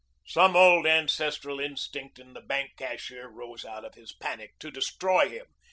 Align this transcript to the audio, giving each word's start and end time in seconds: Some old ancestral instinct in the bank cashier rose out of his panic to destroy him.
Some 0.25 0.55
old 0.55 0.87
ancestral 0.87 1.59
instinct 1.59 2.17
in 2.17 2.33
the 2.33 2.41
bank 2.41 2.71
cashier 2.75 3.27
rose 3.27 3.63
out 3.63 3.85
of 3.85 3.93
his 3.93 4.11
panic 4.13 4.57
to 4.57 4.71
destroy 4.71 5.29
him. 5.29 5.45